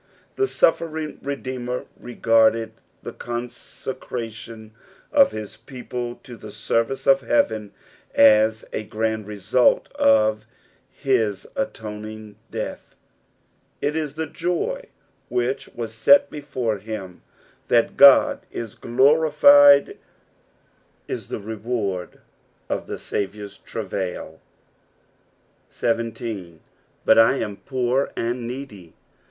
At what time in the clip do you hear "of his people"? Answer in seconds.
5.11-6.15